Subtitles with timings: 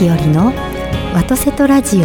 [0.00, 0.52] 森日和の
[1.12, 2.02] ワトセトラジオ。
[2.02, 2.04] お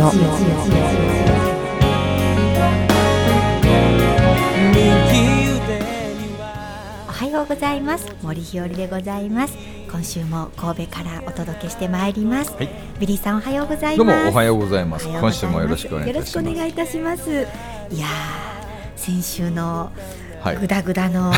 [7.11, 8.11] はようございます。
[8.23, 9.55] 森日和でございます。
[9.91, 12.69] 今週も神戸からお届けしてまいります、はい。
[12.99, 15.05] ビリーさんおはようございどうますもおはようございます。
[15.05, 15.45] おはようございます。
[15.45, 16.35] 今週もよろしくお願いいたします。
[16.35, 17.29] よろしくお願いいたします。
[17.91, 18.63] いやー
[18.95, 19.91] 先週の
[20.41, 20.57] はい。
[20.57, 21.31] グダグダの、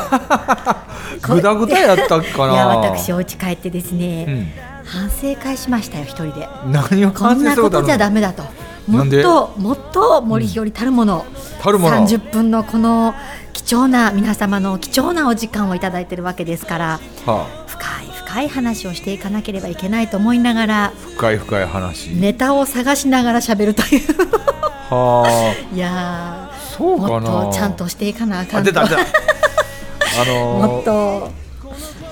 [1.22, 2.54] ぐだぐだやったかな。
[2.54, 4.48] いや私お家帰ってですね、うん。
[4.86, 8.44] 反省会しましたよ一人で何をこんなことじゃダメだと
[8.88, 11.26] もっともっと森日和たるもの、
[11.60, 11.98] たるもの。
[12.08, 13.16] 30分のこの
[13.52, 22.10] 貴重な皆様の貴重なお時間をいただいているわけですからは深い深い話をしていかなければいけないと思いながらあ、深い深い話。
[22.10, 24.02] ネタを探しながら喋るという
[24.92, 27.24] は いやあ、そうーもっ。
[27.50, 28.62] とちゃんとしていかなあかあ。
[28.62, 29.02] んと出た出た。
[30.22, 30.92] あものっと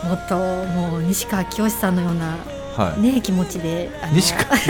[0.07, 3.01] もっともう西川きよしさんのようなー、はい。
[3.01, 4.45] ね気持ちで西川。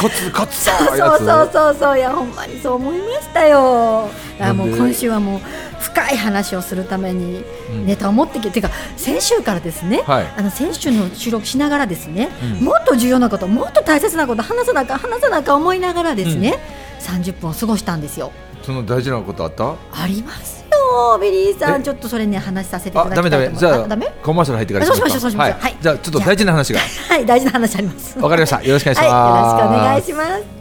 [0.00, 1.18] コツコツさそうやつ。
[1.18, 5.40] そうそうそういやほんまにそう思いましたよあもう今週はもう
[5.80, 16.58] 深い話をするためにうんネタを持ってきて、てか先週からですね、はいあの先週の収録しながらですね、うんもっと重要なこともっと大切なこと話さなあかん話さなあかん思いながらですね、
[17.00, 18.32] 30分を過ごしたんですよ
[18.64, 19.70] その大事なことあった？
[19.92, 20.55] あります
[20.86, 21.84] よビリーさんえ？
[21.84, 23.74] ちょっとそれね話させていただきたいと思いますメダメ。
[23.76, 24.12] じゃあダメ？
[24.22, 25.76] コマーシャル入ってからあそうしましょうそうしましょうはいはい。
[25.80, 26.80] じゃあちょっと大事な話が。
[26.80, 28.62] はい大事な話ありますわかりました。
[28.62, 29.10] よろしくお願いします。
[29.10, 29.16] は
[29.58, 30.56] い、よろしくお願いします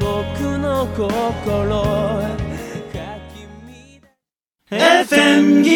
[0.00, 1.82] 僕の心
[2.92, 2.98] か
[3.34, 3.34] き
[4.70, 5.70] 乱 FM ギ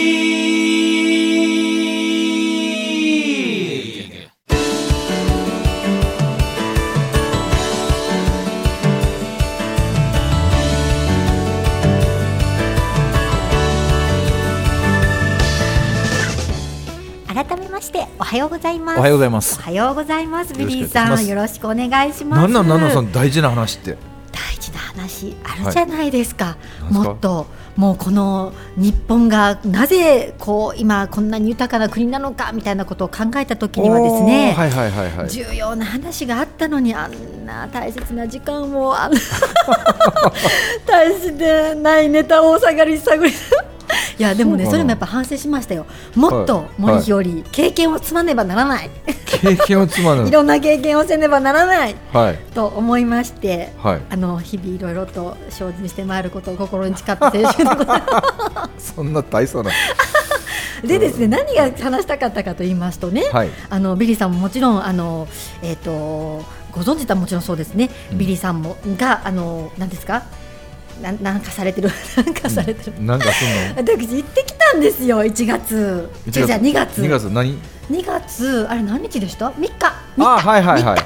[18.35, 19.63] はようございますおはようございますお。
[19.63, 23.97] はようございますビリーよさんよろしくお願いしますなんなんなんなんその大事な話って。
[24.33, 27.05] 大事な話あるじゃないですか、何ですか？
[27.05, 27.47] もっと
[27.77, 35.31] もうこの日本がなぜこう今こんなに豊かな国なのかみたいなことを考えた時にはですね、はいはいはいはい。
[35.31, 39.19] 重要な話があったのにあんな大切な時間をあんな
[40.87, 43.33] 大切でないネタをお下がり探り
[44.19, 45.87] いやでもねそれもやっぱ反省しましたよ。
[46.15, 46.67] もっとはい。
[46.79, 48.91] 森日和、経験を積まねばならない。
[49.27, 50.31] 経験を積まぬい。
[50.31, 51.97] ろんな経験をせねばならない。
[52.13, 52.39] はい。
[52.55, 54.01] と思いましてはい。
[54.11, 59.71] あの日々いろいろと精進してまいることを心に誓った先週でございま そんな大層な。
[59.71, 59.77] す。
[60.87, 63.51] でですね何が話したかったかと言いますとね、はい。
[63.71, 65.27] あのビリーさんももちろんあの
[65.63, 68.19] えっ、とご存知たもちろんそうですね、うん。
[68.19, 70.23] ビリーさんもがあの何ですか？
[71.03, 71.91] なん なんかされてる。
[72.17, 73.83] なんかされてる、なんかすんの？
[73.83, 75.25] 私行ってきたんですよ。
[75.25, 76.11] 1月。
[76.27, 77.03] 違う違う2月。
[77.03, 77.25] 2月。
[77.31, 77.59] 何
[77.91, 78.67] ？2月。
[78.69, 79.69] あれ何日でした？3日。
[79.69, 79.73] 3
[80.17, 80.25] 日。
[80.25, 80.97] あはいはいはい。
[80.97, 81.05] 3日。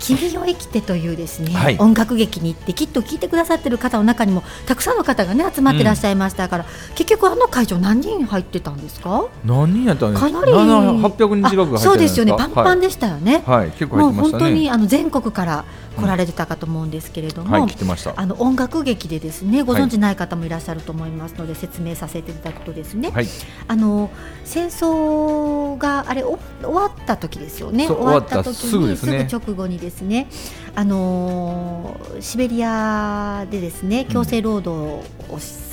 [0.00, 1.76] 君を生きてというですね、はい。
[1.78, 9.28] 音楽劇に行ってきっと聞いてくださってる方の中にもたくさんの方がね集まってらっしゃいましたから、結局あの会場何人入ってたんですか？
[9.46, 10.18] 何人やったの？
[10.18, 10.28] か？
[10.28, 12.34] なり七八百人近くそうですよね。
[12.36, 12.88] パンパンで。
[12.88, 13.70] でしたよね、はい、はい。
[13.70, 14.32] 結構もう本。
[14.40, 15.64] 当にあの全国から
[15.96, 18.14] 来られてたかと思うんですけれども、はい来てました。
[18.16, 23.26] あの音楽劇でですねご存知ない方もいらっしゃると思いますので、説明させていただくとですね、はい。
[23.68, 24.10] あの
[24.44, 30.28] 戦争があれお終わった時ですよね終わった時にですぐ直後にですね
[30.74, 35.63] あのーシベリアでですね強制労働をし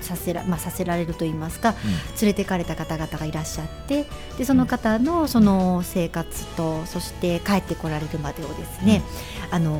[0.00, 1.74] させらまあさせられると言いますか
[2.20, 9.02] 連れてかれた方々がいらっしゃってでその方のその生活とそして帰ってこられるまでをですね、
[9.50, 9.72] あの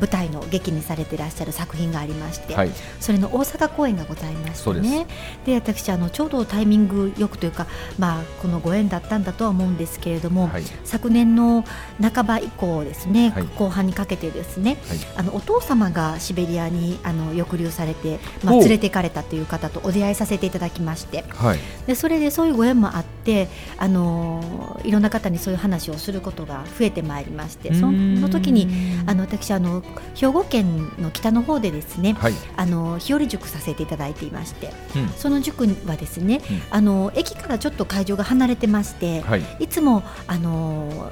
[0.00, 2.70] 舞台の劇にされていらっしゃる作品がありまして、はい。
[3.00, 5.06] それの大阪公演がございましてね。
[5.44, 7.66] で私あのちょうどタイミングよくというか、
[7.98, 10.62] まあ、このご縁だったんだとは思うんですけれども、はい。
[10.84, 11.64] 昨年の
[12.00, 13.44] 半ば以降ですね、はい。
[13.56, 14.98] 後半にかけてですねはい。
[15.16, 21.58] あのお父様がシベリアにあの抑留されて、まあ、連れて行かれたという方とお出会いさせていただきましてはい。
[21.86, 23.48] でそれでそういうご縁もあって
[23.78, 28.68] あのいろんな方にそういう話をすることが増えてまいりましてその時に
[29.06, 29.82] あの私あの
[30.14, 32.34] 兵庫県の北の方でですねはい。
[32.56, 35.08] あの日和塾させていただいていましてうん。
[35.10, 39.42] その塾はですね、うんあの駅からちょっと会場が離れてまして、はい。
[39.60, 41.10] いつもあの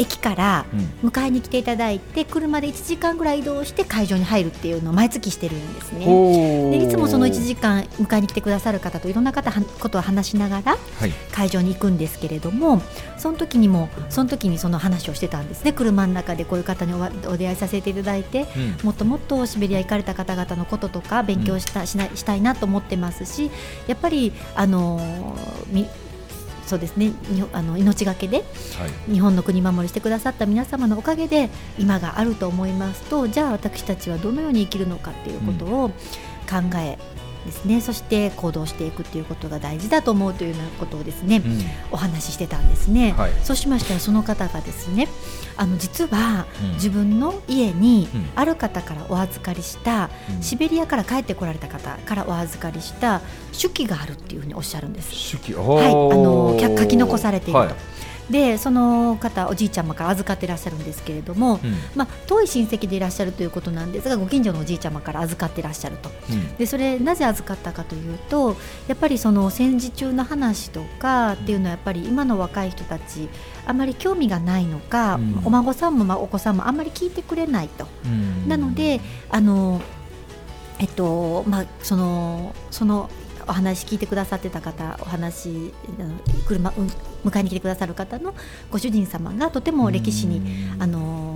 [0.00, 1.10] 駅からうん。
[1.10, 6.04] 迎えに来ていただいて車で1時間ぐらい移動して会場に入るっていうのを毎月してるんですね。
[6.06, 11.12] おでいつもその1時間迎えに来てくださる方といろんな方はことを話しながらはい。
[11.32, 12.82] 会場に行くんですけれども
[13.16, 18.86] その時にもその時にその話をしてたんですね車の中でこういう方にお出会いさせていただいてうん。
[18.86, 23.50] もっともっとシベリア行かれた方々のこととか勉強した,、しないしたいなと思ってますし
[23.86, 25.00] やっぱりあの
[25.68, 25.86] み
[26.70, 27.12] そうですね。
[27.28, 28.42] にあの命がけでは
[29.08, 29.12] い。
[29.12, 35.88] 日本の国守りしてくださった皆様のおかげで今があると思いますとじゃあ私たちはどのように生きるのかっていうことを
[36.48, 36.96] 考え
[37.46, 41.60] ですね、そして行動していくっていうことが大事だと思うというようなことをですね、うん。
[41.90, 43.32] お話ししてたんですね、はい。
[43.42, 45.08] そうしましたらその方がですね
[45.56, 46.72] あの実はうん。
[46.74, 48.30] 自分の家にうん。
[48.34, 50.42] ある方からお預かりした、うん。
[50.42, 53.20] シベリアから帰ってこられた方からお預かりした
[53.58, 55.10] 手記があるっていうふうにおっしゃるんです。
[55.32, 55.54] 手記。
[55.54, 56.78] はい、あのー。
[56.78, 57.74] 書き残されていると、はい
[58.30, 61.74] でその方おじいちゃまから預かってらっしゃるんですけれども、うん。
[61.94, 66.10] まあ、遠い親戚でいらっしゃるということなんですがご近所のおじいちゃまから預かってらっしゃると。
[66.30, 66.56] うん。
[66.56, 68.56] でそれなぜ預かったかというと
[68.86, 73.28] やっぱりその戦時中の話とかっていうのはやっぱり今の若い人たち
[73.66, 75.42] あまり興味がないのか、うん。
[75.44, 77.86] お孫さんもまあお子さんもあんまり聞いてくれないと。
[78.04, 78.48] うん。
[78.48, 79.00] なので
[79.30, 79.80] あの
[80.78, 83.10] えっとまあそのその
[83.46, 85.72] お話聞いてくださってた方お話
[86.46, 86.86] 車うん
[87.24, 88.34] 迎えに来てくださる方の
[88.70, 90.38] ご主人様がとても歴史に
[90.74, 90.82] うん。
[90.82, 91.29] あの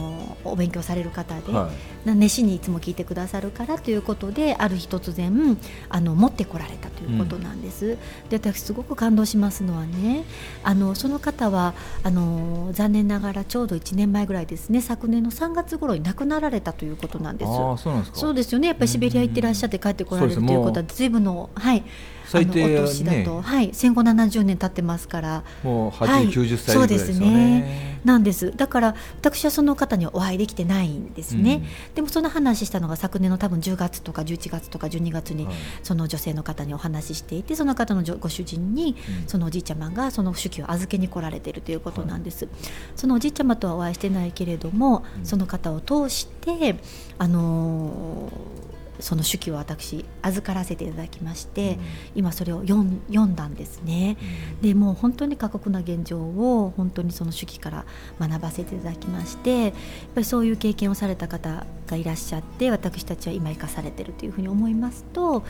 [0.45, 1.71] お勉強される方で、は
[2.05, 5.59] な熱心にいつも聞いてくださるからということである日突然
[5.89, 7.97] あの持ってこられたということなんです。
[8.29, 10.25] で私すごく感動しますのはね
[10.63, 17.49] あのその方はあの残念ながらちょうど1年前ぐらいですね昨年の3月頃に亡くなられたということなんです。
[17.51, 18.19] ああそうなんですか。
[18.19, 18.69] そうですよね。
[18.69, 21.83] やっぱりシベリア行ってらっしゃって帰ってこられるそうですねということは随分のはい
[22.27, 25.45] 最低あのお年だと、ねはい戦後70年経ってますから。
[25.63, 27.35] もうはい80、90歳そうでぐらいですすよね。
[27.35, 28.01] ね。
[28.05, 28.53] なんです。
[28.55, 31.95] だから私はその方にはお会いできてないんですね、うん。
[31.95, 35.55] でもその話したのが昨年の多分10月とか11月とか12月にはい。
[35.83, 39.29] その女性の方にお話ししていてその方のご主人にうん。
[39.29, 42.49] そのおじいちゃまがその手記を預けに来られているということなんです、
[42.97, 45.27] そのおじいちゃまとはお会いしてないけれども、うん。
[45.27, 46.77] その方を通して
[47.19, 51.79] あのーその手記を私預からせていただきまして、
[52.15, 54.17] 今それを読んだんですね。
[54.63, 57.85] でもう本当に過酷な現状を本当にその手記から
[58.21, 59.73] 学ばせていただきましてやっ
[60.15, 65.45] ぱりそういう経験をされた方がいらっしゃって私たちは今生かされているというふうに思いますと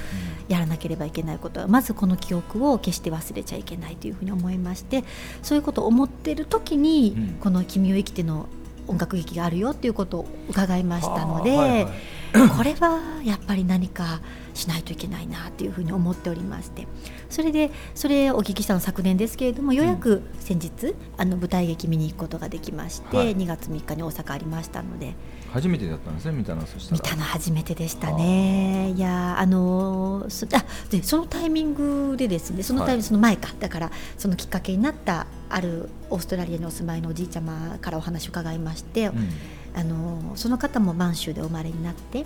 [0.49, 5.05] やらなければいけないことはまずこの記憶を決して忘れちゃいけないというふうに思いまして
[5.43, 7.35] そういうことを思っている時に、うん。
[7.41, 8.49] この「君を生きて」の
[8.87, 12.24] 音楽劇があるよということを伺いましたので、はあはいはい
[12.57, 14.21] これはやっぱり何か
[14.55, 16.89] しないといけないなというふうに思っておりまして。
[17.31, 23.37] それでそれをお聞きしたのは昨年ですけれどもようやく先日、あの舞台劇見に行くことができまして、はい。
[23.37, 25.15] 2月3日に大阪ありましたので。
[25.53, 27.01] 初めてだったんですね見たのそしたら。
[27.01, 28.93] 見たの初めてでしたね。
[28.97, 33.03] いやあのそあでそのタイミングでですねそのタイミング、はい。
[33.05, 33.55] その前か。
[33.61, 39.29] だからそのきっかけになったあるオーストラリアにお住まいのおじいちゃまからお話を伺いまして、うん
[39.75, 42.25] あのその方も満州でお生まれになって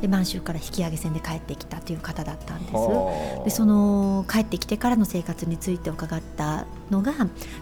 [0.00, 2.74] で満州から引き上げ船で帰ってきたという方だったんです。
[2.74, 7.12] はあでその帰ってきてからの生活について伺ったのが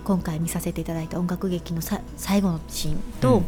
[0.05, 3.47] 今回見させていただいた音楽劇のさ最後のシーンと、うん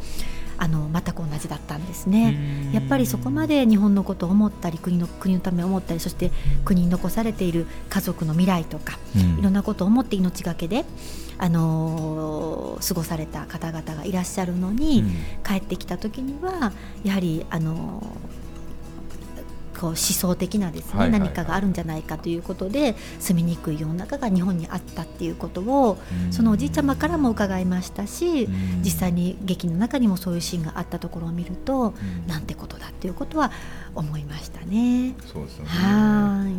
[0.63, 2.37] あの全く同じだったんですね。
[2.69, 2.73] うん。
[2.75, 6.31] やっぱりそこまで日本のことを思ったり国の国のためを思ったりそして
[6.67, 9.39] 国に残されている家族の未来とかうん。
[9.39, 10.85] いろんなことを思って命がけで、
[11.39, 15.09] あのー過ごされた方々がいらっしゃるのに、うん。
[15.43, 16.73] 帰ってきた時には
[17.05, 18.07] やはりあの
[19.81, 21.29] こう思想的なですね、はいはいはい。
[21.29, 26.33] 何かがあるんじゃないかということで住みにくい世の中が日本にあったっていうことをうん。
[26.33, 28.83] そのおじいちゃまからも伺いましたしうん。
[28.83, 32.27] 実際に劇の中にもそういうシーンがあったところを見るとうん。
[32.27, 33.51] なんてことだっていうことは
[33.95, 35.15] 思いましたね。
[35.33, 35.71] そうですよね。
[35.71, 36.55] はーい。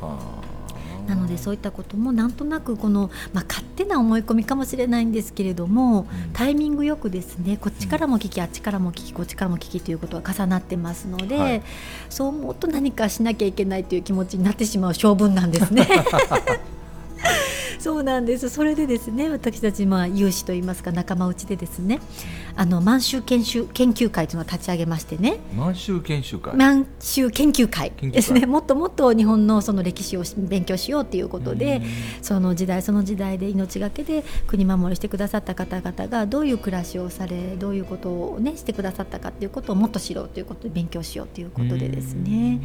[0.00, 0.61] はあ
[1.06, 6.06] なのでそういったこともなんとなくこの、まあ、勝手な思い込みかもしれないんですけれども、ん。
[6.32, 11.62] タイミングよくですねこっちからも聞き、あっちからも聞きこっちからも聞きということが重なってますので、はい。
[12.08, 15.86] そう思うと何かしなきゃいけないという気持ちになってしまう性分なんですね。
[17.78, 18.48] そうなんです。
[18.48, 21.98] それでですね私たちまあ有志といいますか仲間内でですね
[22.54, 25.38] あの満州研修研究会というのを立ち上げましてね。
[25.56, 26.54] 満州研修会。
[26.54, 28.46] 満州研究会ですね。
[28.46, 31.82] もっともっと日本のその歴史をし勉強しようということで、うん。
[32.22, 42.60] その時代その時代で命がけで国守りしてくださった方々がどういう暮らしをされどういうことを、ね、してくださったかということをもっと知ろうということで勉強しようということでですね、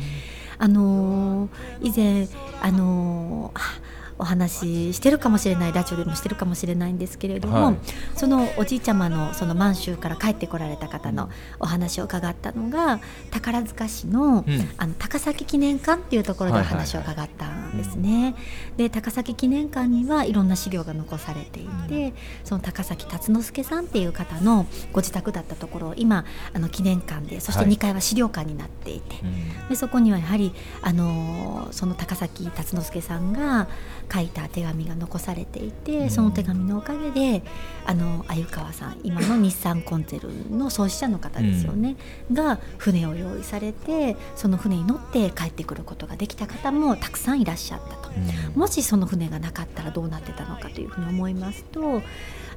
[0.57, 1.49] あのー
[1.81, 2.27] 以前、
[2.61, 7.75] あのーあお話ししてるかもしれないラジオでもしてるかもしれないんですけれども、はい。
[8.15, 12.99] そのおじいちゃまのその満州から帰ってこられた方のお話を伺ったのが
[13.31, 14.69] 宝塚市の,、うん。
[14.77, 18.35] あの高崎記念館っていうところでお話を伺ったんですね。
[18.77, 27.73] で高崎記念館にはいろんな資料が残されていて、その高崎辰之助さんっていう方のご自宅だったところを今あの記念館でそしてはい。
[27.73, 29.25] 2階は資料館になっていて、う
[29.65, 29.69] ん。
[29.69, 33.67] でそこにはやはり、あのーその高崎辰之助さんが
[34.11, 37.43] 書いた手紙が残されていてその手紙のおかげで
[37.85, 41.97] あの鮎川さん今の日産コンツェルンの創始者の方ですよね、
[42.31, 48.11] が船を用意されてその船に乗って帰ってくることができた方もたくさんいらっしゃったと、
[48.55, 52.01] もしその船がなかったらどうなってたのかというふうに思いますと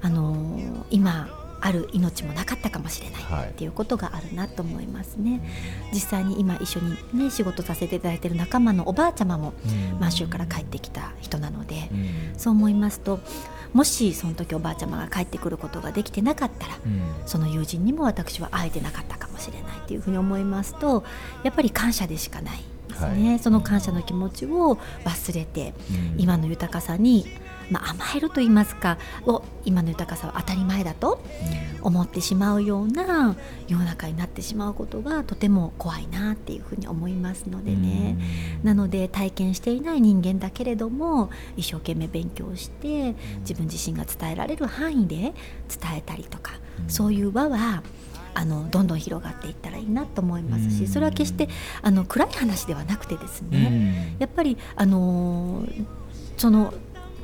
[0.03, 5.41] あの今ある命もなかったかもしれないっていうことがあるなと思いますね、はい、
[5.95, 9.53] 実際に今一緒にね仕事させていただいている仲間のおばあちゃまも
[9.99, 13.21] 満州から帰ってきた人なので、うん、そう思いますと
[13.73, 21.05] もしその時おばあちゃまが帰ってくることができてなかったら、うん、その友人にも私は会えてなかったかもしれないというふうに思いますと
[21.45, 25.75] やっぱり感謝でしかないですね、はい、その感謝の気持ちを忘れて、
[26.15, 27.27] うん、今の豊かさに
[27.71, 31.23] まあ、甘えると言いますかを今の豊かさは当たり前だと
[31.83, 33.37] 思ってしまうような
[33.69, 38.17] 世の中になってしまうことがとても怖いなっていうふうに思いますのでね、
[38.63, 45.35] なので体験していない人間だけれども一生懸命勉強して自分自身が伝えられる範囲で伝
[45.97, 46.53] えたりとか、
[46.89, 47.83] そういう輪は
[48.35, 51.49] あのどんどん広がっていったらいいなと思いますしそれは決して
[51.83, 55.67] あの暗い話ではなくてですねやっぱりあの
[56.37, 56.73] その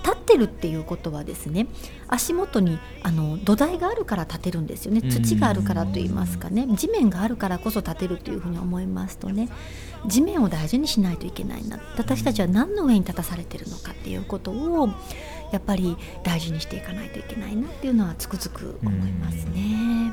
[0.07, 1.67] 立ってるっていうことはですね
[2.07, 5.01] 足元にあの土台があるから立てるんですよね。
[5.03, 6.69] 土があるからと言いますかね。
[6.77, 9.49] 地面があるからこそ立てるというふうに思いますとね
[10.07, 11.81] 地面を大事にしないといけないな。
[11.99, 14.89] 私たちは何の上に立たされてるのかっていうことを
[15.53, 20.13] やっぱり大事にしていかないといけないなっていうのはつくづく思いますね。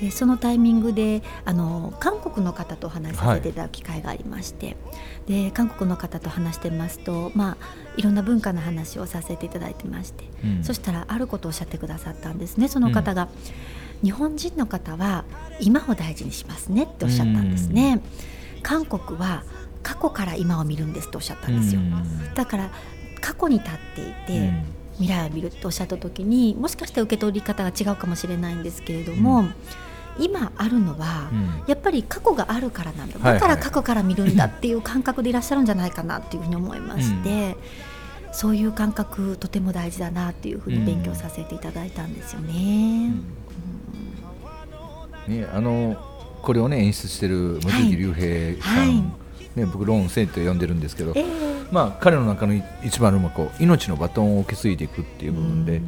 [0.00, 4.72] でそのタイミングであの韓国の方とお話しさせていただく機会がありまして、は
[5.28, 13.28] い、で韓国の方と話してますと、まあ、いろんな文化の話をさせていただいてまして、うん、そしたらあることをおっしゃってくださったんですねその方が、
[14.02, 15.24] うん、日本人の方は
[15.60, 18.02] 今を大事にしますねっておっしゃったんですね。
[18.56, 19.44] うん、韓国は
[19.82, 21.80] 過去から今を見るんですとおっしゃったんですよ。
[22.34, 22.70] だから
[23.20, 24.52] 過去に立っていて、
[24.98, 29.54] 未来を見るとおっしゃった時にもしかして受け取り方が違うかもしれないんですけれども、うん、
[30.18, 33.18] 今あるのは、うん、やっぱり過去があるからなんだ。
[33.18, 37.56] だから過去から見るんだっていう感覚でいらっしゃるんじゃないかなっていうふうに思いまして。
[38.36, 43.12] そういう感覚とても大事だなっていうふうに勉強させていただいたんですよね。
[45.28, 45.96] ねあの
[46.42, 48.88] これをね演出してる望月竜平さん、はい。
[48.88, 49.02] はい、
[49.54, 52.54] ね僕ローン生と呼んでるんですけど、えーまあ、彼の中の
[52.84, 55.82] 一番のこう命のバトンを受け継いでいくっていう部分で、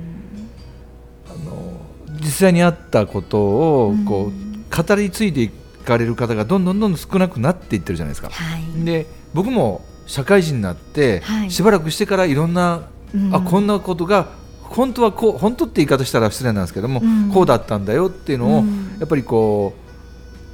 [1.28, 1.80] あの
[2.20, 3.38] 実際にあったこと
[3.86, 8.30] をこう語り継いでいかれる方がどんどんどんどん少なくなっていってるじゃないですか。
[8.30, 12.88] はい、で僕も社会人になって、しばらくしてからいろんな、
[13.32, 14.26] あこんなことが
[14.64, 19.72] 本当はこう本当って言い方したら失礼なんですけども、うん、こうだったんだよっていうのを、うん、やっぱりこ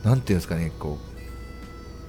[0.05, 1.13] うなんていうんですかねこう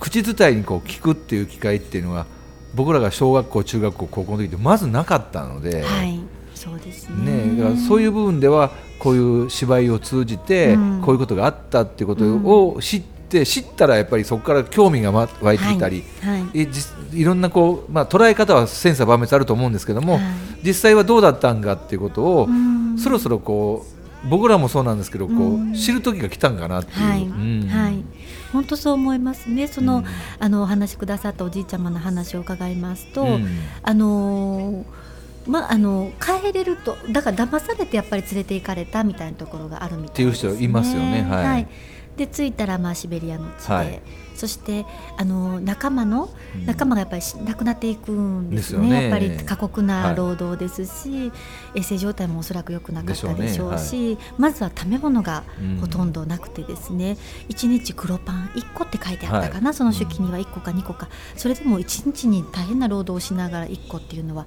[0.02, 2.26] 口伝えにこう聞くっていう機会っていうのは
[2.74, 6.20] 僕らが小学校中学校高校の時ってまずなかったので、はい、
[6.56, 7.48] そうですね。
[7.48, 16.68] ねだからそういう部分ではこういう芝居を通じてこういうことがあったっていうことを知って、知ったらやっぱりそこから興味が湧いてきたり、はいはい、い
[17.22, 20.24] いろんなこう、まあ、捉え方は千差万別あると思うんですけども、はい、
[20.64, 22.48] 実際はどうだったんかっていうことを
[22.98, 23.86] そろそろこ
[24.26, 25.34] う僕らもそうなんですけどこ
[25.74, 27.00] う知る時が来たんかなっていう。
[27.02, 27.20] はい、
[27.68, 28.04] はい
[28.54, 29.68] 本当そう思いますね。
[29.68, 30.06] そのうん、
[30.40, 33.48] あのお話しくださったおじいちゃまの話を伺いますと、うん、
[33.82, 34.86] あの
[35.46, 41.22] まあ、あの帰れるとだから騙されてやっぱり連れて行かれたみたいなところがあるみたいです、ね、っていう人いますよね。
[41.24, 41.68] はい、はい、
[42.16, 44.02] で着いたらまあシベリアの地で、はい、
[44.44, 44.86] そして
[45.16, 46.30] あの仲間の、
[46.66, 51.36] 仲間がやっぱり亡くなっていくんですね、ね、やっぱり過酷な労働ですし、は
[51.76, 55.46] い、衛生状態もおそらく良くなかったでしょうし、ねはい、まずは食べ物が
[55.80, 57.12] ほとんどなくてですね、
[57.48, 61.08] うん、1日黒パン1個って書いてあったかな、はい、その手記には1個か2個か。
[61.38, 64.46] それでも1日に大変な労働をしながら1個っていうのは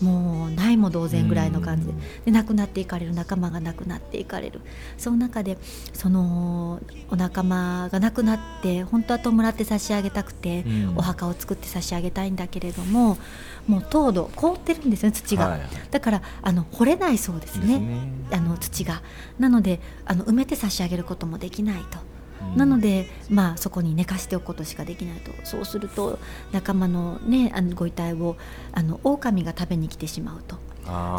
[0.00, 1.92] もうないも同然ぐらいの感じで。
[2.26, 4.60] で亡くなっていかれる仲間が亡くなっていかれる。
[4.98, 5.58] その中で
[5.92, 10.64] そのお仲間が亡くなって本当は弔って差し上げたくて、
[10.96, 13.18] お墓を作って差し上げたいんだけれども
[13.66, 15.60] もう糖度凍ってるんですよ土が、はい、
[15.90, 17.98] だからあの掘れないそうですね、ね、
[18.32, 19.02] あの土が。
[19.38, 22.15] なのであの埋めて差し上げることもできないと。
[22.56, 25.32] なので、まあ、そこに寝かしておくことしかできないと。
[25.44, 26.18] そうすると
[26.52, 28.36] 仲間の,、ね、あのご遺体を
[28.72, 30.56] あの狼が食べに来てしまうと。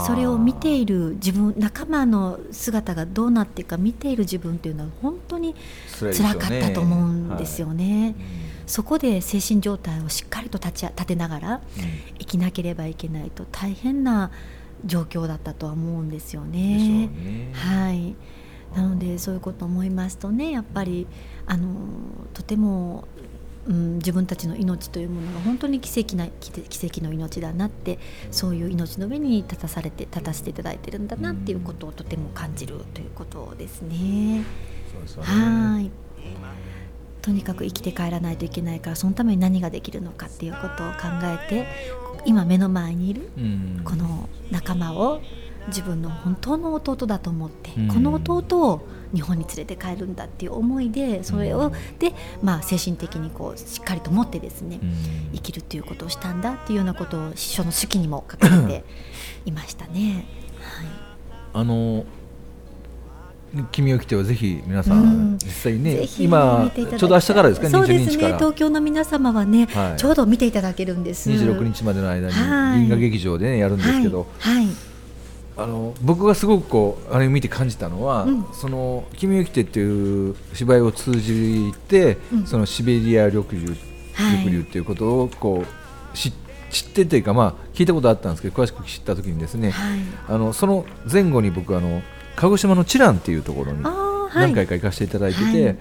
[0.06, 5.56] それを見ている自分仲間の姿がどうなっていくか見ている自分っていうのは本当に
[6.00, 8.04] 辛かったと思うんですよね。
[8.04, 8.16] はい、
[8.66, 11.62] そこで精神状態をしっかりと立ち立てながら
[12.18, 14.32] 生きなければいけないと大変な
[14.86, 17.08] 状況だったとは思うんですよね。
[17.08, 17.52] ね。
[17.54, 18.16] はい
[18.76, 21.08] なのでそういうことを思いますとねやっぱり
[21.46, 21.68] あの
[22.34, 23.08] とても
[23.68, 26.52] うん、自分たちの命というものが本当に奇跡な奇
[26.88, 28.00] 跡の命だなって
[28.32, 34.46] そういう命の上に立たされて立たせていただいてるんだなっていうことをとても感じるということですね。
[35.06, 35.24] すね。
[35.24, 35.92] はい。
[37.22, 41.68] とにかく生きて帰らないといけないからそのために何ができるのかっていうことを考えて
[42.24, 43.30] 今目の前にいる
[43.84, 45.22] この仲間を
[45.68, 54.80] 自分の本当の弟だと思って、この弟を日本に連れて帰るんだっていう思いでそれを、で、まあ、精神的にこうしっかりと持ってですね、
[55.34, 58.84] 生きるっていうことをしたんだっていうようなことを師匠の手記にも書かれて
[59.46, 60.26] いましたね。
[60.62, 60.88] はい、
[61.54, 62.06] あの
[63.72, 67.70] 君を来てはぜひ皆さん、実際ね今ちょうど明日からですか？
[67.70, 68.34] そうですね。
[68.34, 71.30] 東京の皆様はね、はい、ちょうど見ていただけるんです。
[71.30, 72.34] 26日までの間に
[72.82, 74.68] 銀河劇場で、ね、やるんですけど、はい、はい
[75.58, 83.76] あの僕がすごくこうあれを見て感じたのは、うん、その「君を来て」っていう芝居を通じて、うん、そのシベリア緑流
[84.20, 86.32] 緑流っていうことをこう知
[86.70, 92.02] 知ってというか、まあ、聞いたことあったんですけど詳しく知った時にですね、はい、あのその前後に僕あの
[92.36, 95.64] 鹿児島の知覧っていうところに何回か行かせていただいてて、はい。
[95.64, 95.76] はい、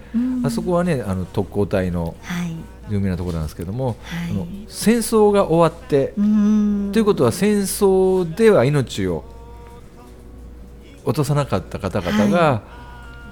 [0.45, 2.15] あそこはねあの特攻隊の
[2.89, 3.97] 有名なところなんですけども、
[4.29, 6.13] あの戦争が終わって
[6.93, 9.23] ということは戦争では命を
[11.07, 12.61] 落とさなかった方々が、は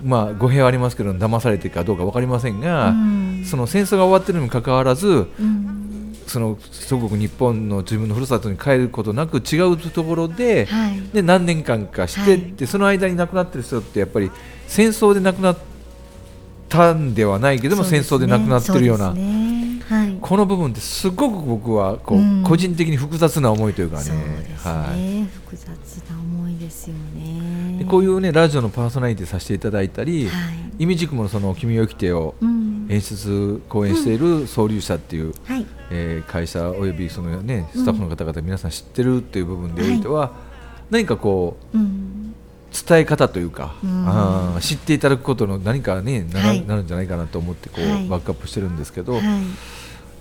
[0.02, 14.32] い、まあ、語弊はありますけど騙されているかどうか分かりませんが、うん、その戦争が終わっているにもかかわらず、うん、その祖国日本の自分のふるさとに帰ることなく違うところではい、で何年間かして、でその間に亡くなっている人ってやっぱり
[14.68, 15.58] 戦争で亡くなっ
[16.70, 19.14] たんではないけども、ね、戦争で亡くなっているような。
[19.88, 24.16] はい、この部分ってすごく僕はこう、うん、個人的に複雑な思いというかね、ね。
[24.58, 25.68] はい、複雑
[26.10, 27.78] な思いですよね。
[27.80, 32.34] でこういうねラジオのパーソナリティさせていただいたり、はい、イミジクもその君を生きてを
[32.90, 40.34] 演出講演している総流社っていう、うんはい、えー、会社およびそのねスタッフの方々皆さん知ってるっていう部分でおいては、
[40.90, 42.25] 何かこう、うん
[42.88, 49.22] 伝え方というか、うん、あ知っていただくことの何かねな,、なるんじゃないかなと思ってこう、はい、バックアップしてるんですけど、はい、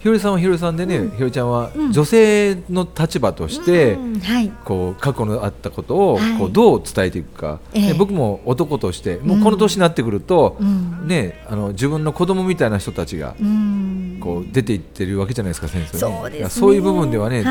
[0.04, 4.20] ひよりさんはひよりさんでね、うん、ひよりちゃんは女性の立場として、うん。
[4.20, 10.58] はい、こう過去のあったことをこうどう伝えていくか、え僕も男としてもうこの年になってくると、
[11.06, 13.34] ね、あの自分の子供みたいな人たちが
[14.20, 17.42] こう出ていってるわけじゃないですか先生、ね、そう、ね、そういう部分ではね、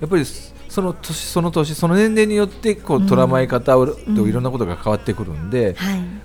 [0.00, 0.24] やっぱり
[0.68, 5.76] その年その年その年齢によってこう捉まえ方を、といろんなことが変わってくるんで、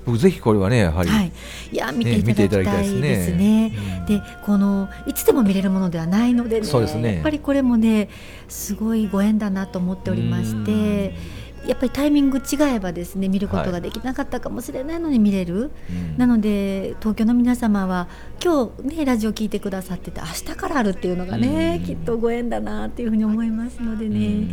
[0.05, 1.31] 僕ぜひこれはねやはり、はい、
[1.71, 4.05] いや見ていただきたいですね。
[4.07, 7.15] でこのいつでも見れるものではないので、ね、そうですね。
[7.15, 8.09] やっぱりこれもね
[8.49, 11.43] すごいご縁だなと思っておりまして。
[11.67, 12.41] やっぱりタイミング違
[12.75, 15.67] えばですね見ることができなかったかもしれないのに見れる、は
[16.15, 18.07] い、なので東京の皆様は
[18.43, 24.45] 今日ねラジオ聞いてくださってて明日からあるっていうのがね、きっとご縁だなっていうふうに思いますのでね、や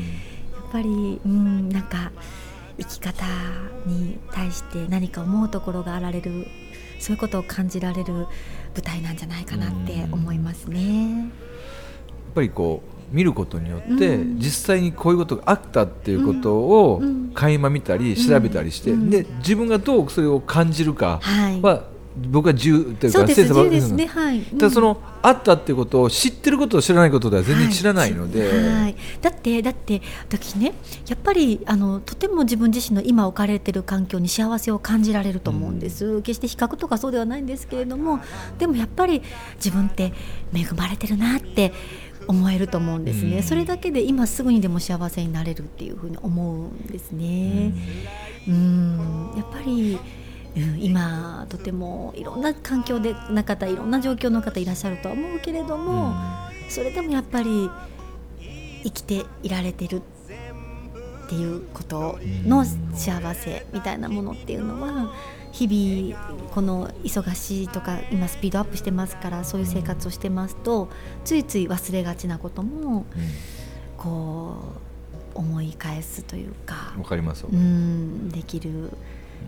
[0.68, 2.12] っぱりうんなんか
[2.78, 3.24] 生き方
[3.86, 6.46] に対して何か思うところがあられる
[6.98, 8.28] そういうことを感じられる舞
[8.82, 11.18] 台なんじゃないかなって思いますね。
[11.18, 11.28] やっ
[12.34, 17.02] ぱりこう見ることによって、実際にこういうことがあったっていうことを
[17.34, 21.84] 垣間見たり調べたりして、で自分がどうそれを感じるかは、
[22.16, 28.82] 僕は自由というか先生はですね、はい、ただその、あったっていうことを知ってることと知らないことでは全然知らないので、はい。
[28.82, 30.72] はい、だってだって私ね
[31.06, 38.20] やっぱりあのとても自分自身の今置かれている環境に幸せを感じられると思うんです、うん、決して比較とかそうではないんですけれども
[38.58, 39.22] でもやっぱり
[39.56, 40.12] 自分って
[40.54, 41.72] 恵まれてるなって
[42.30, 47.72] 思えると思うんですね、うん、それだけで今すぐにでも幸せになれるっていうふうに思うんですね。
[48.48, 49.98] うん、やっぱり
[50.56, 57.70] うん、今とてもいろんな環境でな方いろんな状況の方いらっしゃるとは思うけれども、うん、それでもやっぱり
[58.82, 65.12] 生きていられてるっていうことの幸せみたいなものっていうのは
[65.52, 70.88] 日々この忙しいとか今スピードアップしてますからそういう生活をしてますと
[71.24, 73.04] ついつい忘れがちなことも、
[73.96, 74.56] こ
[75.34, 78.90] う思い返すというかわかりますうんできる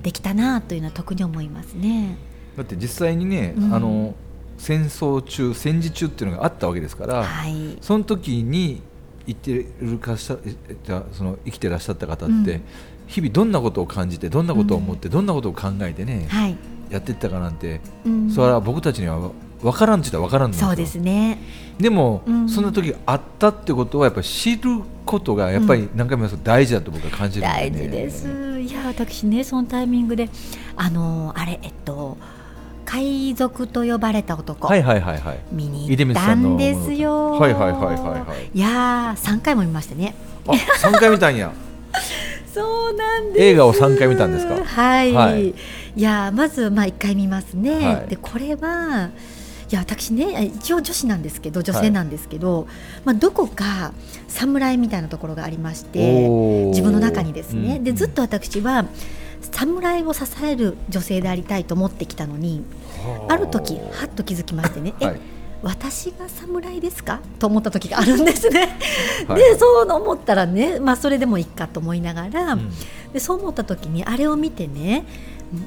[0.03, 2.17] できたなというのは特に思いますね。
[2.57, 4.15] だって実際にね、うん、あの
[4.59, 8.83] 戦争中戦時中っていうのがあったわけですから、はい、その時に
[9.27, 12.63] 生きてるかしその生きてらっしゃった方って、うん
[13.07, 16.57] 日々どんなことを感じてどんなことを思って、どんなことを考えてね、はい、
[16.91, 17.81] やっていったかなんて、
[18.35, 21.39] それは僕たちには分からんって言ったら分からんそうですね。
[21.79, 28.61] でも、そんな時あったってことはやっぱり知ることがやっぱり何回も言います大事だと僕は感じる、ね、大事です。
[28.61, 30.29] いや私ねそのタイミングで
[30.77, 32.17] あのあれえっと
[32.85, 35.41] 海賊と呼ばれた男、はいはいはいはい。
[35.51, 37.33] 見に行ったんですよ。
[37.33, 38.51] はいはいはいはいはい。
[38.57, 40.15] いやー三回も見ましたね。
[40.47, 41.53] あ三回見たんや
[42.53, 43.43] そうなんです。
[43.45, 44.63] 映画を三回見たんですか？
[44.63, 45.13] はい。
[45.13, 45.51] はい。
[45.51, 45.55] い、
[45.97, 47.71] やーまずまあ一回見ますね。
[47.85, 48.09] はい。
[48.09, 49.11] でこれは
[49.71, 52.67] いや私ね一応女子なんですけど女性なんですけど、
[53.05, 53.93] まあどこか
[54.29, 56.29] 侍みたいなところがありまして。
[56.69, 57.85] 自分の中にですね、うん。
[57.85, 58.85] でずっと私は
[59.51, 62.63] 侍を支える女性でありたいと思ってきたのに
[63.29, 63.37] あ。
[63.37, 65.15] る時はっと気づきましてね、はい。
[65.17, 65.19] え
[65.63, 67.21] 私が侍ですか？
[67.39, 68.77] と思った時があるんですね。
[69.29, 72.71] はいでそう思ったらね、まあ、それでもいいかと思いながら、うん。
[73.13, 75.05] でそう思った時にあれを見てね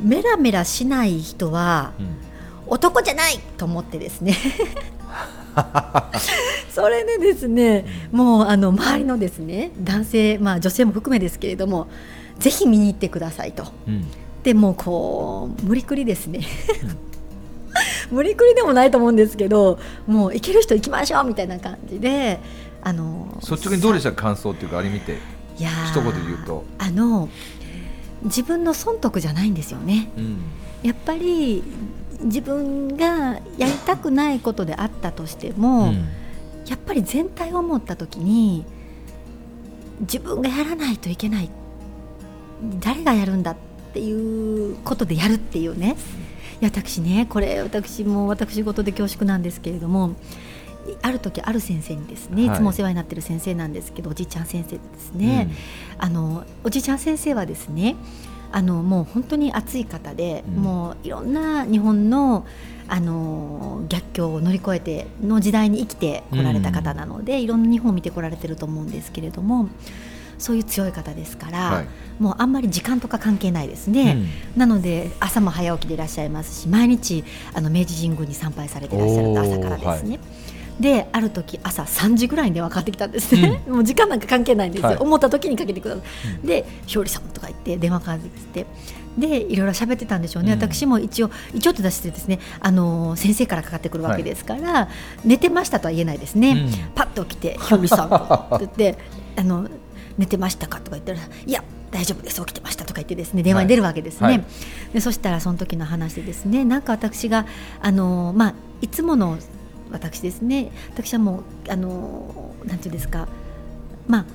[0.04, 2.08] メラメラしない人はうん。
[2.68, 4.36] 男じゃないと思ってですね。
[6.70, 11.88] それでですねもうあの周りのですね男性、まあ、女性も含めですけれども
[12.40, 13.66] ぜひ見に行ってくださいと。
[13.88, 14.06] うん。
[14.44, 16.42] でもうこう無理くりですね
[18.12, 22.40] 無理くりでもないと思うんですけどもう行ける人行きましょうみたいな感じで
[22.82, 24.12] あの率直にどうでした？
[24.12, 25.18] か感想っていうかあれ見て
[25.58, 26.64] いやー一言で言うと。
[26.78, 27.30] あの
[28.24, 30.10] 自分の損得じゃないんですよね。
[30.18, 30.38] うん。
[30.84, 31.64] やっぱり
[32.22, 36.08] 自分がやりたくないことであったとしても、うん。
[36.66, 38.66] やっぱり全体を思った時に
[40.00, 41.50] 自分がやらないといけない。
[42.80, 43.60] 誰がやるんだって
[44.00, 45.96] いうことでやるっていうね。
[46.62, 50.16] いや私ねこれ私も私事で恐縮なんですけれども
[51.02, 52.58] ある時ある先生にですねいはい。
[52.58, 55.50] つもお世話になってる先生なんですけど、おじいちゃん先生ですね、
[55.98, 57.96] あのおじいちゃん先生はですね
[58.52, 60.64] あのもう本当に熱い方で、うん。
[60.64, 62.46] もういろんな日本の
[62.88, 69.70] あの逆境を乗り越えての時代に生きてこられた方なので、いろんな日本を見てこられてると思うんですけれども
[70.38, 71.88] そういう強い方ですから、はい。
[72.20, 74.18] もうあんまり時間とか関係ないですね。
[74.56, 80.20] なので朝も早起きでいらっしゃいますし毎日あの明治神宮に参拝されていらっしゃるおー朝からですね。
[80.80, 84.98] である時朝3時ぐらいに電話かかってきたんですね、 もう時間なんか関係ないんですよ、はい。
[84.98, 86.04] 思った時にかけてください、
[86.36, 86.48] うん。
[86.48, 88.66] で「ひょうりさん」とか言って電話かかってきて。
[89.18, 90.60] でいろいろ喋ってたんでしょうね、うん。
[90.60, 94.90] 私も一応一応と出してですねあの先生からかかってくるわけですから、
[95.24, 96.70] 寝てましたとは言えないですね、うん。
[96.96, 98.98] パッと起きて「ひょうりさん」って言って
[99.38, 99.70] あの
[100.18, 102.40] 「寝てましたか?」とか言ったら「いや大丈夫です。
[102.42, 104.38] 起きてました」とか言ってですね電話に出るわけですね、はい。
[104.38, 104.46] はい。
[104.94, 107.46] でそしたらその時の話でですねなんか私が
[107.82, 109.38] あの、まあ、いつもの
[109.92, 113.28] 私ですね私はもうあのなんていうんですか
[114.08, 114.26] まあ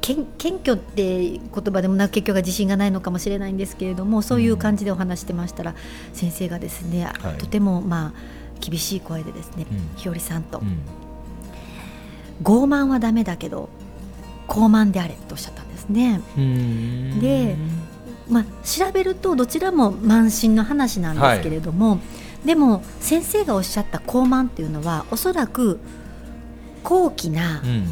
[0.00, 5.74] 謙謙虚って言葉でもなく結局は自信がないのかもしれないんですけれどもそういう感じでお話してましたら、
[6.14, 7.38] 先生がですね、はい。
[7.38, 8.12] とてもまあ
[8.60, 9.96] 厳しい声でですね、うん。
[9.96, 10.78] ひよりさんと、うん。
[12.42, 13.68] 傲慢はダメだけど
[14.50, 16.20] 高慢であれとおっしゃったんですね。
[16.36, 17.56] うんで
[18.28, 21.98] まあ、調べるとどちらも慢心の話なんですけれども、
[22.44, 25.80] でも先生がおっしゃった高慢っていうのはおそらく
[26.84, 27.86] 高貴なうん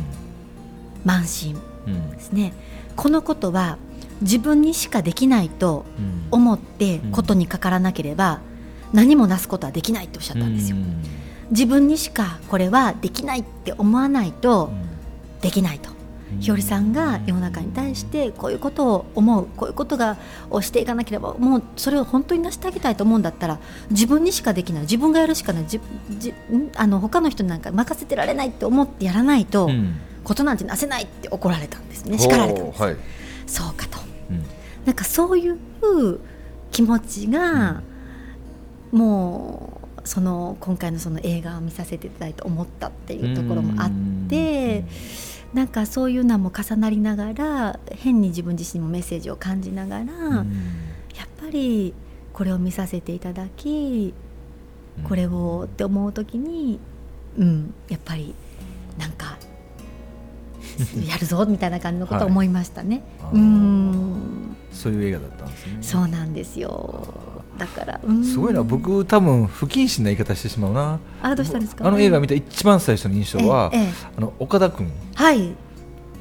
[1.04, 2.52] 慢心うんですね。
[2.96, 3.78] このことは
[4.20, 8.40] 自分にしかできないとうん思ってことにかからなければ
[8.92, 10.76] 何もなすことはできないとおっしゃったんですよ。
[10.76, 11.02] うん
[11.50, 14.70] 自分にしかこれはできないって思わないと
[15.40, 15.97] できないと。
[16.40, 20.16] ひよりさんが世の中に対してこういうことを思うこういうことが
[20.50, 23.58] をしていかなければもうそれを本当に成してあげたいと思うんだったら
[23.90, 25.80] 自分にしかできない自分がやるしかないじ
[26.18, 30.00] じんあの他の人になんか任せてられないって思ってやらないと、うん。
[30.28, 32.18] ことなんてなせないって怒られたんですね。
[32.18, 32.96] 叱られたんです、はい。
[33.46, 33.98] そうかと。
[34.30, 34.44] うん。
[34.84, 35.58] なんかそういう
[36.70, 37.82] 気持ちが、
[38.92, 43.90] もうその今回のその映画を見させていただいて思ったっていうところもあっ
[44.28, 44.84] て。
[45.54, 50.52] なんかそういうのも重なりながら変に自分自身もメッセージを感じながら、うん。
[51.16, 51.94] やっぱり
[52.32, 54.14] これを見させていただき
[55.04, 56.78] これをって思う時に
[57.36, 58.34] うんやっぱり
[58.98, 59.38] なんか
[61.08, 63.02] やるぞみたいな感じのことを思いましたね。
[63.20, 63.36] はい。
[63.36, 64.56] うん。
[64.70, 65.78] そういう映画だったんですね。
[65.80, 67.14] そうなんですよ
[67.58, 68.00] だから。
[68.02, 68.24] うん。
[68.24, 68.62] すごいな。
[68.62, 70.98] 僕多分不謹慎な言い方してしまうな。
[71.22, 71.86] あどうしたんですか？
[71.86, 73.88] あの映画見た一番最初の印象はええええ。
[74.16, 74.90] あの岡田君。
[75.14, 75.54] はい。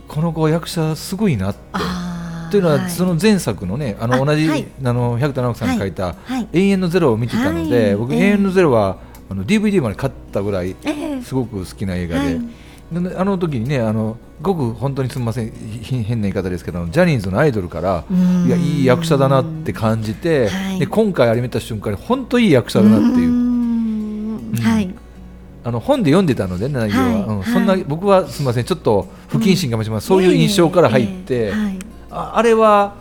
[0.07, 1.59] この子役者すごいなって。
[2.49, 4.65] というのはその前作のねあのあ同じはい。
[4.83, 11.21] あの百田直樹さんが書いたはい「永遠のゼロ」を見てたのはで僕永遠のゼロはあの DVD まで買ったぐらいええ。
[11.21, 12.25] すごく好きな映画で。
[12.25, 12.33] はい。
[12.35, 12.39] で
[12.93, 18.45] あの時にねあのごく本当にすみませんひ変な言い方ですけどジャニーズのアイドルからうん。
[18.47, 20.79] いやいい役者だなって感じて、はい。
[20.79, 23.13] で今回あれ見た瞬間に本当いい役者だなっていう。
[23.13, 24.51] ううん。
[24.53, 24.93] んはい。
[25.65, 27.13] あの本で読んでたので内容は、はい。
[27.13, 31.79] うんはいそんな僕はすみませんちょっと不謹慎かもしれません、そういう印象から入って、ええはい。
[32.09, 32.95] ああれは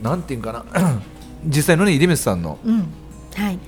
[0.00, 0.64] なんていうかな。
[1.44, 2.78] 実際のね出光さんのうん。
[3.34, 3.58] はい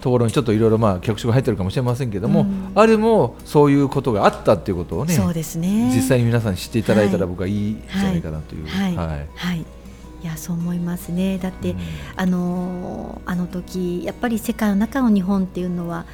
[0.00, 5.92] ところにちょっといろいろまあ脚色が入ってるかもしれませんけども、あれもそういうことがあったっていうことをねそうですね。
[5.94, 8.66] 実際に皆さんに知っていただいたら僕はいいんじゃないかなという。
[8.66, 9.28] はい、はい。
[9.34, 9.64] はい。
[10.22, 11.38] いやそう思いますね。
[11.38, 11.78] だって、うん、
[12.16, 16.04] あのあの時やっぱり世界の中の日本っていうのは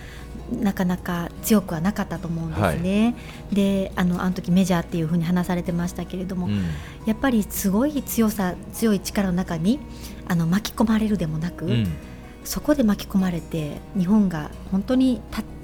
[0.52, 3.16] なかなか強くはなかったと思うんですね。
[3.48, 6.64] はい、であのあの時メジャーっていうふうに話されてましたけれども、うん、
[7.04, 9.80] やっぱりすごい強さ強い力の中に
[10.28, 11.88] あの巻き込まれるでもなく、うん、
[12.46, 15.20] そこで巻き込まれて日本が本当に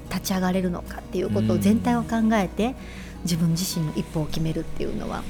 [0.09, 2.75] 立ち上がれるのかっていうことを全体を考えて、うん、
[3.23, 5.23] 自分自身の一歩を決めるっていうのは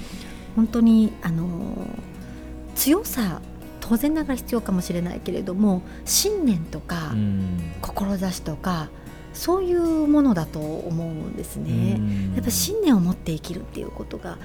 [0.55, 1.87] 本当にあの
[2.75, 3.41] 強さ
[3.79, 7.13] 当然ながら必要かもしれないけれども信念とか
[7.81, 8.89] 志とか
[9.33, 11.99] そういうものだと思うんですね。
[12.35, 14.37] やっぱ信念を持って生きるっていうことが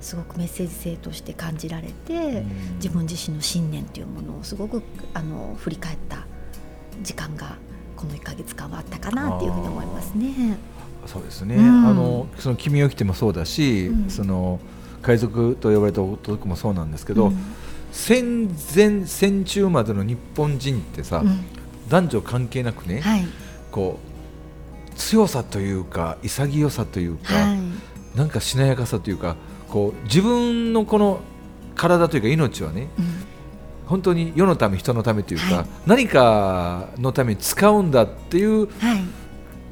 [0.00, 2.44] すごくメッセージ性として感じられて
[2.76, 4.82] 自分自身の信念というものをすごく
[5.14, 6.26] あの振り返った
[7.02, 7.56] 時間が
[7.96, 10.58] この1か月間はあったかなっていうふうに思いますね。
[11.06, 14.58] そうですね、うん、あのその君を生きてもそうだし、うん、その
[15.02, 17.36] 海賊と呼ばれた男もそうなんですけど、うん、
[17.92, 21.22] 戦前戦中までの日本人ってさ、
[21.88, 23.26] 男女関係なくね、はい、
[23.70, 24.00] こ
[24.92, 29.36] う強さというか潔さというか、はい、なんかしなやかさというか
[29.68, 31.20] こう自分のこの
[31.76, 32.88] 体というか命はね、
[33.86, 38.68] 本当に世のため人のためというか、はい、何かのために使うんだっていう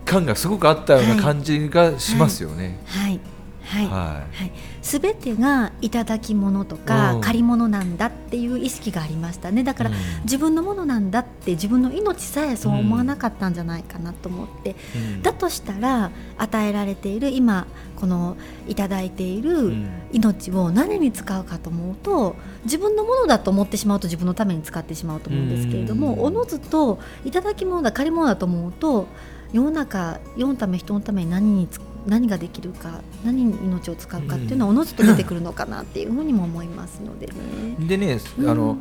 [0.05, 2.79] 感がすごくあったような感じがしますよね。
[2.87, 3.11] はい、はい。
[3.11, 3.21] はい、
[3.65, 9.65] はい、すべてが頂き物とか借り物なんだっていう意識がありましたね。
[9.65, 9.91] だから、
[10.25, 18.37] 自分のものなんだって自分の命さえそう思わなかったんじゃないかなと思って、うん、だとしたら与えられている今この
[18.69, 19.73] 頂いている
[20.13, 29.07] 命を何に使うかと思うと自分のものだと思ってしまうと自分のために使ってしまうと思うんですけれども、おのずと頂き物だ借り物だと思うと
[29.53, 37.35] 世の中世のため人のために何に使う何ができるか何に命を使うかっていうのはおのずと出てくるのかなっていうふうにも思いますのでね。
[37.79, 38.77] でね、あの、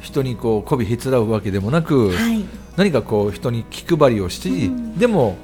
[0.00, 2.44] 人にこう媚びへつらうわけでもなく、はい、
[2.76, 5.36] 何かこう人に気配りをして、うん、でも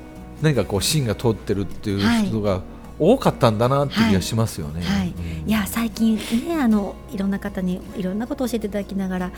[0.42, 2.62] 何かこう芯が通ってるっていう人が
[2.98, 4.82] 多かったんだなって気がしますよね。
[4.82, 5.14] はい、
[5.50, 9.32] や最近ねあのいろんな方にいろんなことを教えていただきながら、うん、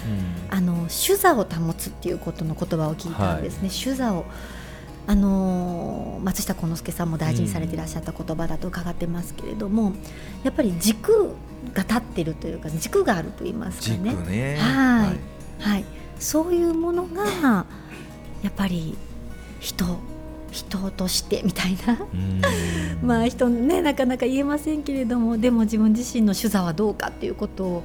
[0.51, 3.71] あの主座を保つっていうことの言葉を聞いたんですね。
[3.71, 4.27] 主座を
[5.09, 9.93] あの松下幸之助さんも大事にされていらっしゃった言葉だと伺ってますけれども、
[10.43, 11.35] やっぱり軸
[11.73, 14.15] が立っているというか軸があると言いますかね。
[14.15, 14.57] ね。
[14.57, 15.13] は
[15.61, 15.85] い、はい、
[16.19, 17.67] そういうものが
[18.43, 18.97] やっぱり
[19.61, 19.85] 人
[20.51, 21.99] 人としてみたいな。
[23.03, 27.83] まあ人ねなかなか言えませんけれどもでも自分自身の主座はどうかっていうことを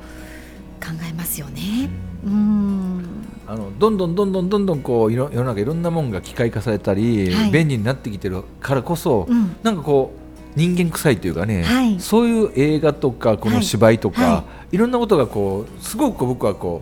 [0.81, 1.89] 考えますよね。
[2.25, 3.05] うん。
[3.47, 16.81] あのどんどんどんどんどんどんこう世の中いろんなものが機械化されたり、はい、便利になってきてるからこそ、うん、なんかこう人間臭いというかね、はい、そういう映画とかこの芝居とか、はい、いろんなことがこうすごく僕はこ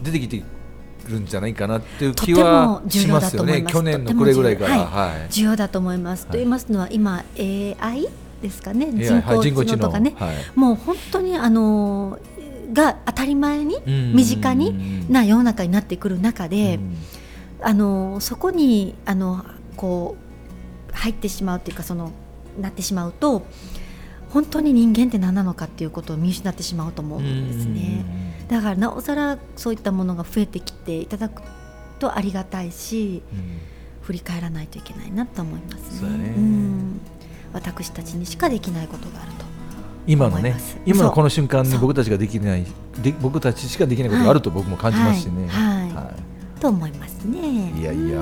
[0.00, 0.42] う出てきて
[1.08, 3.62] るんじゃないかなっていう気はしますよね。
[3.62, 6.26] 去年のこれぐらいから、はい、重要だと思います。
[6.26, 8.08] と言いますのは今 AI
[8.42, 8.92] ですかね。
[8.92, 9.20] 人
[9.54, 10.14] 工知能とかね、
[10.54, 12.18] もう本当にあの
[12.72, 16.78] が当たり前に身近にな世の中になってくる中で、
[17.60, 19.44] あのそこにあの
[19.76, 20.16] こ
[20.90, 22.12] う入ってしまうというかその
[22.60, 23.46] なってしまうと
[24.30, 28.04] 本当に人間って何なのかっていうことを見失ってしまうと思うんですね。
[28.48, 31.42] だからなおさらそういったものが増えてきていただく
[31.98, 33.22] とありがたいし、
[34.02, 36.08] 振り返らないといけないなと思いますね。
[36.18, 36.34] ね
[37.52, 39.53] 私たちにしかできないことがあると。
[40.06, 42.64] 今のね今のこの瞬間に僕たちができない
[43.02, 45.48] で僕たちしかできないことがあると僕も感じますしね。
[45.48, 46.12] はい、は
[46.56, 47.72] い、と思いますね。
[47.78, 48.20] いやいや、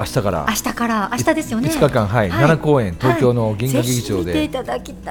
[0.00, 0.46] 明日から。
[0.48, 1.10] 明日から。
[1.12, 1.68] 明日ですよね。
[1.68, 4.48] 5日間はい、7公演東京の銀河劇場で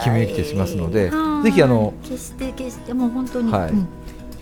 [0.03, 1.11] 君へ来てしますので、
[1.43, 3.71] ぜひあの決して決してもう本当に、はい。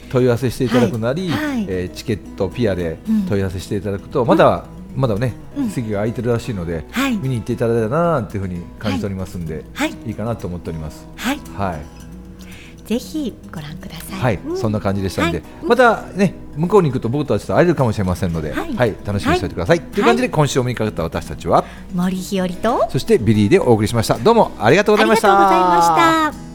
[0.09, 4.63] 問い合わせしていただくなり、はえチケットピアで問い合わせしていただくと、まだ
[4.97, 10.11] まだね、うん、席が空いてるらしいので、はい、見に行っていただいたらなというふうに感じておりますんで、はい、い。
[10.11, 11.07] いかなと思っております。
[11.15, 12.87] はい、はい。
[12.87, 14.19] ぜひご覧ください。
[14.19, 19.81] はい、うん、そんな感じでしたんで、はい、またね向こうに行くと僕たちと会えるかもしれませんので、はい、はい、楽しみにしておいてください。
[19.81, 24.17] という感じで今週お目にかかった私たちは森日和とそしてビリーでお送りしました。
[24.17, 25.31] どうもありがとうございました。
[25.31, 26.46] ありがとうございました。